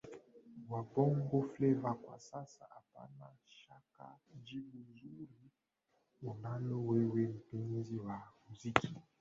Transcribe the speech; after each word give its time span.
wa 0.71 0.81
Bongo 0.93 1.39
Fleva 1.51 1.93
kwa 1.93 2.19
sasa 2.19 2.65
Hapana 2.75 3.27
shaka 3.47 4.17
jibu 4.43 4.77
zuri 4.99 5.51
unalo 6.21 6.81
wewe 6.87 7.27
mpenzi 7.27 7.97
wa 7.99 8.23
muziki 8.47 8.95